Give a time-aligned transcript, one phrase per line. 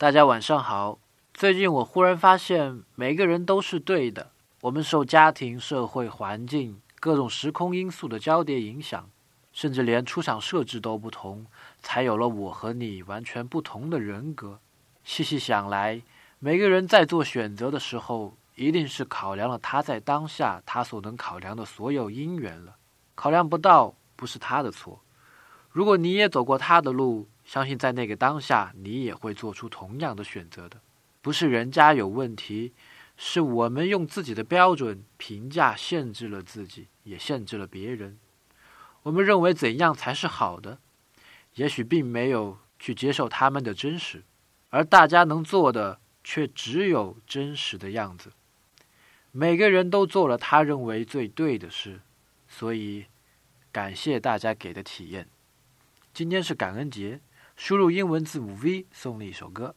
[0.00, 0.98] 大家晚上好。
[1.34, 4.30] 最近我忽然发现，每个人都是对的。
[4.62, 9.10] 我们受家庭、社会环境、各种时空因素的交叠影响，
[9.52, 11.44] 甚至连出场设置都不同，
[11.82, 14.58] 才有了我和你完全不同的人格。
[15.04, 16.00] 细细想来，
[16.38, 22.76] 每个人在做选择的时候，一定是考量了他在当下他所能考量的所有因缘了。
[23.14, 25.02] 考量不到，不是他的错。
[25.68, 30.80] 如果你也走过他的路，相信在那个当下，你也会做出同样的选择的。
[31.20, 32.72] 不是人家有问题，
[33.16, 38.16] 是我们用自己的标准评价限制了自己，也限制了别人。
[39.02, 40.78] 我们认为怎样才是好的，
[41.56, 44.22] 也许并没有去接受他们的真实，
[44.68, 48.30] 而大家能做的却只有真实的样子。
[49.32, 52.00] 每个人都做了他认为最对的事，
[52.46, 53.06] 所以
[53.72, 55.26] 感谢大家给的体验。
[56.14, 57.18] 今天是感恩节。
[57.62, 59.76] 输入英文字母 V，送你一首歌。